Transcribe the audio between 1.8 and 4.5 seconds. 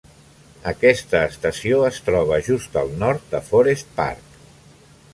es troba just al nord de Forest Park.